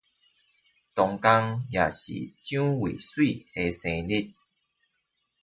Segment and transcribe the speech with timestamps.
[0.03, 0.07] 當天
[1.69, 2.13] 也是
[2.43, 4.33] 蔣渭水的生日